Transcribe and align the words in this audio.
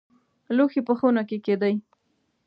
لوښي 0.55 0.81
په 0.87 0.93
خونه 0.99 1.21
کې 1.29 1.37
کښېږدئ 1.45 1.75